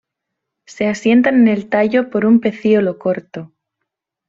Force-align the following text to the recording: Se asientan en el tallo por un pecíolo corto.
Se 0.65 0.87
asientan 0.87 1.41
en 1.41 1.47
el 1.47 1.69
tallo 1.69 2.09
por 2.09 2.25
un 2.25 2.39
pecíolo 2.39 2.97
corto. 2.97 3.51